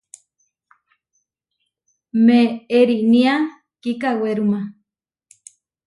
Meʼerinia 2.25 3.33
kikawéruma. 3.81 4.59